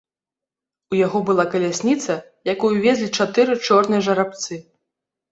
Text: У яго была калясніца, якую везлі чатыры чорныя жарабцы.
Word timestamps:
У 0.93 0.95
яго 0.99 1.19
была 1.27 1.43
калясніца, 1.55 2.15
якую 2.53 2.71
везлі 2.85 3.09
чатыры 3.17 3.53
чорныя 3.69 4.01
жарабцы. 4.09 4.59